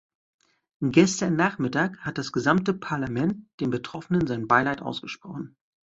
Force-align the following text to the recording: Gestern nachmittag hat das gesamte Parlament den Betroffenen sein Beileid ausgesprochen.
Gestern 0.81 1.35
nachmittag 1.35 1.99
hat 1.99 2.17
das 2.17 2.31
gesamte 2.31 2.73
Parlament 2.73 3.47
den 3.59 3.69
Betroffenen 3.69 4.25
sein 4.25 4.47
Beileid 4.47 4.81
ausgesprochen. 4.81 5.55